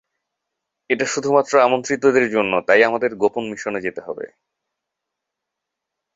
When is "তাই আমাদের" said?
2.67-3.11